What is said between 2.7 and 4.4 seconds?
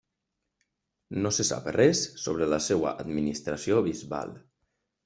seva administració bisbal.